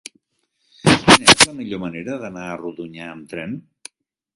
Quina 1.09 1.29
és 1.35 1.45
la 1.51 1.55
millor 1.59 1.83
manera 1.85 2.19
d'anar 2.25 2.49
a 2.51 2.59
Rodonyà 2.67 3.15
amb 3.15 3.33
tren? 3.37 3.61